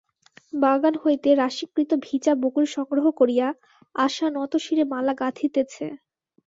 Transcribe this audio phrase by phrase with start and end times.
[0.53, 3.47] বাগান হইতে রাশীকৃত ভিজা বকুল সংগ্রহ করিয়া
[3.95, 5.85] আশা নতশিরে মালা গাঁথিতেছে।